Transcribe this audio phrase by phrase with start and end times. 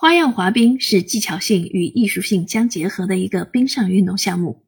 [0.00, 4.64] 花样滑冰是技巧性与艺术性相结合的一个冰上运动项目。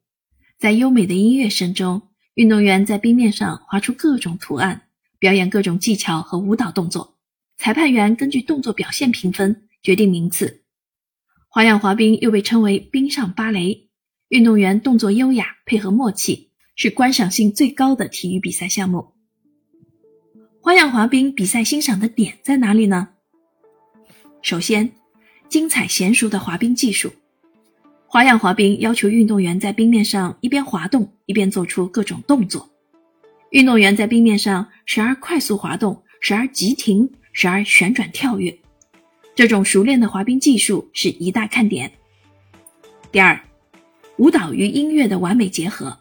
[0.59, 2.01] 在优美的音乐声中，
[2.33, 4.89] 运动员在冰面上划出各种图案，
[5.19, 7.17] 表演各种技巧和舞蹈动作。
[7.55, 10.63] 裁判员根据动作表现评分，决定名次。
[11.47, 13.87] 花样滑冰又被称为冰上芭蕾，
[14.27, 19.13] 运动员动作优雅，配合默契，是观赏性最高的体育比赛项目。
[20.59, 23.07] 花样滑冰比赛欣赏的点在哪里呢？
[24.41, 24.91] 首先。
[25.51, 27.11] 精彩娴熟的滑冰技术，
[28.07, 32.69] 花样滑冰要求运动员在冰面上一边滑动一边做出各种动作。
[33.49, 38.57] 运动员在冰面上时而快速滑动，时而急停，时而旋转跳跃。
[39.35, 41.91] 这种熟练的滑冰技术是一大看点。
[43.11, 43.37] 第二，
[44.15, 45.97] 舞蹈与音乐的完美结合。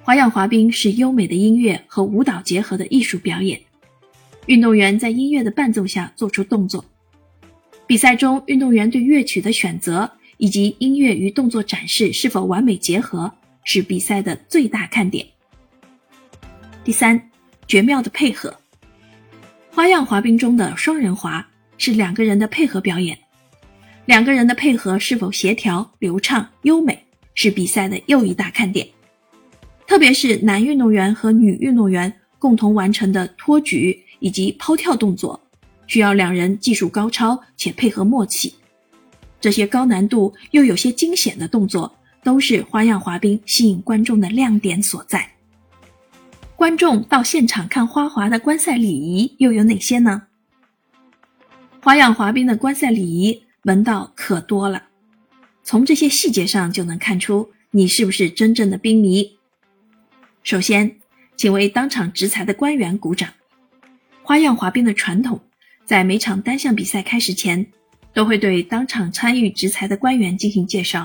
[0.00, 3.60] 花样滑冰是优美的音乐和舞蹈结合的艺术表演。
[4.46, 6.82] 运动员在音乐的伴奏下做出动作。
[7.90, 13.28] 比赛中，运动员对乐曲的选择以及音乐与动作展示是否完美结合，
[13.64, 15.26] 是比赛的最大看点。
[16.84, 17.20] 第三，
[17.66, 18.56] 绝妙的配合。
[19.72, 21.44] 花样滑冰中的双人滑
[21.78, 23.18] 是两个人的配合表演，
[24.04, 26.96] 两个人的配合是否协调、流畅、优美，
[27.34, 28.86] 是比赛的又一大看点。
[29.88, 35.40] 特别是男运动员和女运动员共同完成的托举以及抛跳动作。
[35.90, 38.54] 需要两人技术高超且配合默契，
[39.40, 45.28] 这些高难度又有些惊险的动作，都是花样滑冰吸引观众的亮点所在。
[46.54, 50.22] 观众到现场看花滑的观赛礼仪又有哪些呢？
[51.82, 54.84] 花样滑冰的观赛礼仪门道可多了，
[55.64, 59.36] 从这些细节上就能看出你是不是真正的冰迷。
[60.44, 60.98] 首先，
[61.36, 63.28] 请为当场执裁的官员鼓掌。
[64.22, 65.40] 花样滑冰的传统。
[65.90, 67.66] 在每场单项比赛开始前，
[68.14, 71.04] 都会对当场参与执裁的官员进行介绍。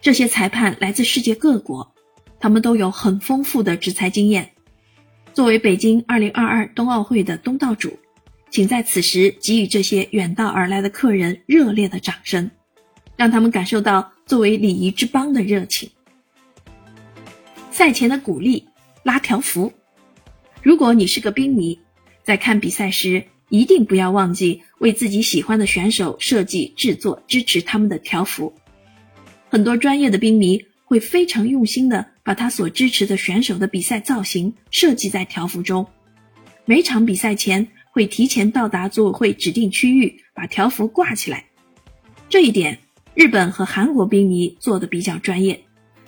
[0.00, 1.92] 这些裁判来自世界各国，
[2.38, 4.48] 他们都有很丰富的执裁经验。
[5.32, 7.98] 作为北京2022冬奥会的东道主，
[8.50, 12.48] 请在此时给予这些远道而来的客人热烈的掌声，
[13.16, 15.90] 让他们感受到作为礼仪之邦的热情。
[17.72, 18.64] 赛前的鼓励，
[19.02, 19.72] 拉条幅。
[20.62, 21.76] 如果你是个冰迷，
[22.22, 23.24] 在看比赛时。
[23.54, 28.52] 一定不要忘记为自己喜欢的选手设计、制作支持他们的条幅。
[29.48, 35.86] 很多专业的冰迷会非常用心的把他所支持的选手的比赛造型设计在条幅中。
[36.64, 41.44] 每场比赛前会提前到达组委会指定区域，把条幅挂起来。
[42.28, 42.76] 这一点，
[43.14, 45.62] 日本和韩国冰迷做的比较专业。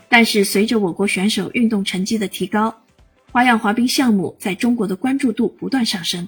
[0.08, 2.74] 但是随着我国选手运动成绩的提高，
[3.30, 6.26] 花样滑冰项目在中国的关注度不断上升。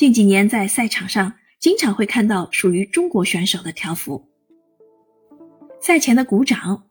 [0.00, 4.26] 近几年，在赛场上经常会看到属于中国选手的条幅。
[5.78, 6.82] 赛前的鼓掌，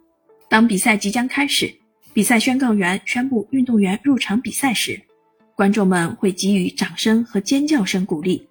[0.47, 1.73] 当比赛即将开始，
[2.13, 5.01] 比赛宣告员宣布运动员入场比赛时，
[5.55, 8.47] 观众们会给予掌声和尖叫声鼓励。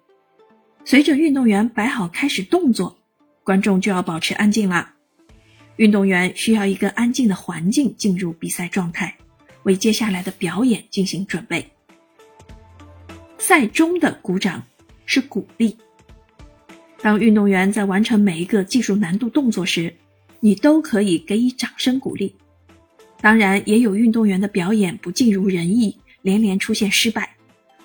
[0.83, 2.99] 随着运动员摆好开始动作，
[3.45, 4.89] 观众就要保持安静了。
[5.77, 9.15] 运动员需要一个安静的环境进入比赛状态，
[9.63, 11.65] 为接下来的表演进行准备。
[13.39, 14.61] 赛中的鼓掌
[15.05, 15.75] 是鼓励。
[17.01, 19.91] 当运动员在完成每一个技术难度动作时，
[20.41, 22.35] 你都可以给予掌声鼓励。
[23.21, 27.35] 当然，也有运动员的表演不尽如人意，连连出现失败，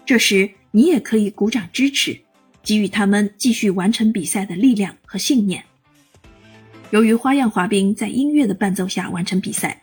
[0.04, 2.18] 这时你也可以鼓掌支持，
[2.62, 5.64] 给予他们继续完成比赛的力量和信念。
[6.90, 9.80] 由于花样滑冰在音乐的伴奏下完成比赛，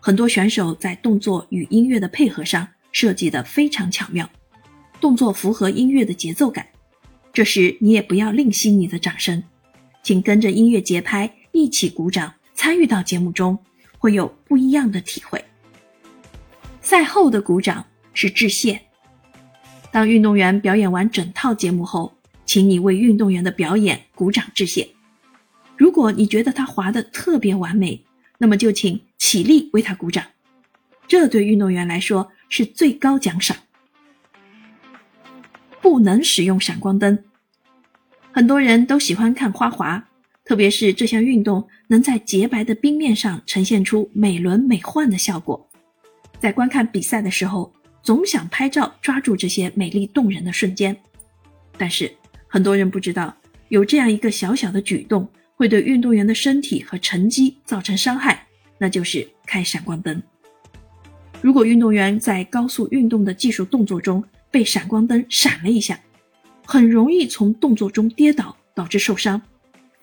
[0.00, 4.28] 很多选手在动作与音乐的配合上设计得非常巧妙。
[5.04, 6.66] 动作符合音乐的节奏感，
[7.30, 9.42] 这时你也不要吝惜你的掌声，
[10.02, 13.58] 请跟着音乐节拍一起鼓掌，参与到节目中，
[13.98, 15.44] 会有不一样的体会。
[16.80, 18.80] 赛后的鼓掌是致谢，
[19.92, 22.10] 当运动员表演完整套节目后，
[22.46, 24.88] 请你为运动员的表演鼓掌致谢。
[25.76, 28.02] 如果你觉得他滑得特别完美，
[28.38, 30.24] 那么就请起立为他鼓掌，
[31.06, 33.54] 这对运动员来说是最高奖赏。
[35.84, 37.18] 不能使用闪光灯。
[38.32, 40.02] 很多人都喜欢看花滑，
[40.42, 45.68] 特别是这项运动能在洁白的冰面上呈现出美轮美奂的效果。
[46.38, 47.70] 在观看比赛的时候，
[48.02, 50.96] 总想拍照抓住这些美丽动人的瞬间。
[51.76, 52.10] 但是
[52.48, 53.36] 很多人不知道，
[53.68, 58.46] 有这样一个小小的举动会对运动员的身体和成绩造成伤害，
[58.78, 60.22] 那就是开闪光灯。
[61.42, 64.24] 如果运动员在高速运动的技术动作中，
[64.54, 65.98] 被闪光灯闪了一下，
[66.64, 69.42] 很容易从动作中跌倒，导致受伤。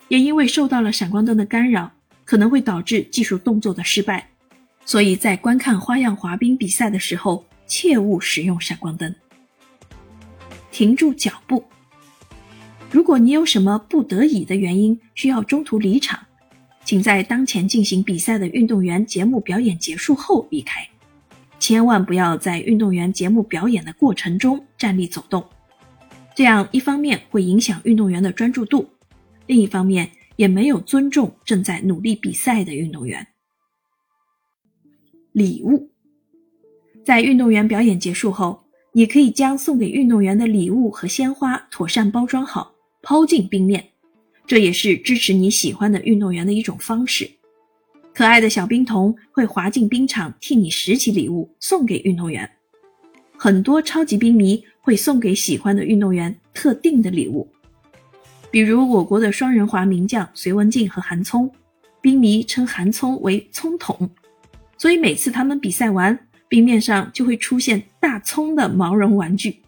[0.09, 1.89] 也因为受到了闪光灯的干扰，
[2.25, 4.27] 可能会导致技术动作的失败。
[4.83, 9.15] 所以在观看花样滑冰比赛的时候，切勿使用闪光灯。
[10.69, 11.63] 停住脚步。
[12.91, 16.19] 如果你有什么不得已的原因需要中途离场，
[16.83, 20.85] 请在当前进行比赛的运动员节目表演结束后离开，
[21.61, 25.45] 千万不要在运动员节目表演的过程中站立走动。
[26.33, 28.89] 这样一方面会影响运动员的专注度，
[29.45, 33.27] 另一方面也没有尊重正在努力比赛的运动员。
[35.33, 35.91] 礼物，
[37.05, 42.73] 在运动员表演结束后，你可以将送给运动员的礼物和鲜花妥善包装好，
[43.03, 43.87] 抛进冰面，
[44.47, 47.29] 这也是支持你喜欢的运动员的一种方式。
[48.13, 52.49] 可爱的小冰童会滑进冰场，替你拾起礼物送给运动员。
[53.37, 57.47] 很多超级冰迷会送给喜欢的运动员特定的礼物，
[58.51, 61.49] 比如我国的双人滑名将隋文静和韩聪，
[62.01, 64.09] 冰迷称韩聪为“葱桶”，
[64.77, 66.17] 所以每次他们比赛完，
[66.47, 69.61] 冰面上就会出现大葱的毛绒玩具。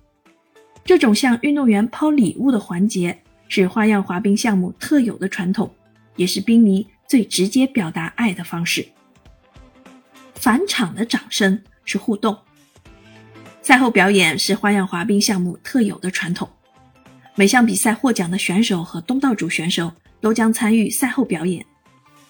[0.84, 3.18] 这种向运动员抛礼物的环节
[3.48, 5.74] 是花样滑冰项目特有的传统，
[6.18, 8.88] 也是冰迷最直接表达爱的方式。
[10.36, 12.38] 返场的掌声是互动。
[13.62, 16.50] 赛后表演是花样滑冰项目特有的传统，
[17.36, 21.66] 每项比赛获奖的选手和东道主选手都将参与赛后表演。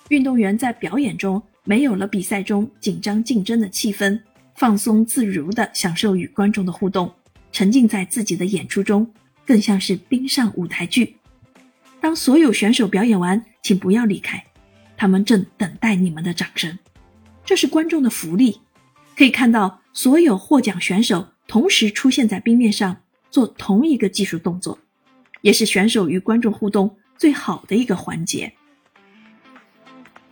[0.09, 4.19] 运动员在表演中没有了比赛中紧张竞争的气氛，
[4.55, 7.11] 放松自如地享受与观众的互动，
[7.51, 9.11] 沉浸在自己的演出中，
[9.43, 11.15] 更像是冰上舞台剧。
[11.99, 14.43] 当所有选手表演完，请不要离开，
[15.03, 16.79] 他们正等待你们的掌声，
[17.43, 18.61] 这是观众的福利。
[19.17, 19.81] 可以看到。
[19.91, 22.97] 所有获奖选手同时出现在冰面上
[23.29, 24.79] 做同一个技术动作，
[25.41, 28.51] 也是选手与观众互动最好的一个环节。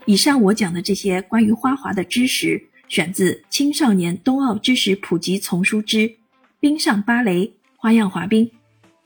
[0.06, 6.16] 以上我讲的这些关于花滑的知识，选自《青少年冬奥知识普及丛书之
[6.62, 8.48] 冰上芭蕾花样滑冰》，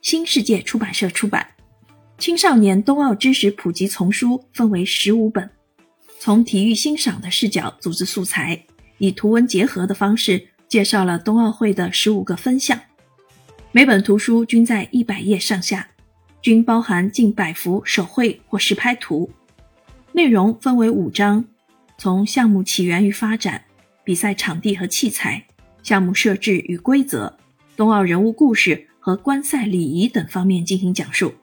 [0.00, 1.46] 新世界出版社出版。
[2.16, 5.50] 青少年冬奥知识普及丛书分为十五本，
[6.18, 8.64] 从体育欣赏的视角组织素材。
[8.98, 12.80] 以图文结合的方式介绍了冬奥会的十五个分项，
[13.70, 15.86] 每本图书均在一百页上下，
[16.40, 19.30] 均包含近百幅手绘或实拍图。
[20.12, 21.44] 内容分为五章，
[21.98, 23.64] 从项目起源与发展、
[24.02, 25.44] 比赛场地和器材、
[25.82, 27.36] 项目设置与规则、
[27.76, 31.34] 冬奥人物故事和观赛礼仪等方面进行讲述，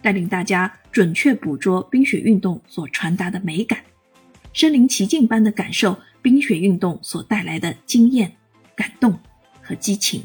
[0.00, 3.80] 带领大家准确捕捉冰雪运动所传达的美感，
[4.52, 5.96] 身临其境般的感受。
[6.22, 8.32] 冰雪运动所带来的惊艳、
[8.76, 9.18] 感动
[9.60, 10.22] 和激情。